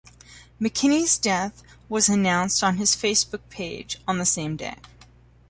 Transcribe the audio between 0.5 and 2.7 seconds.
McKinney's death was announced